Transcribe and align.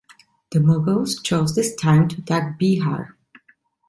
The 0.51 0.57
Mughals 0.57 1.23
chose 1.23 1.53
this 1.53 1.75
time 1.75 2.07
to 2.07 2.17
attack 2.23 2.57
Behar. 2.57 3.15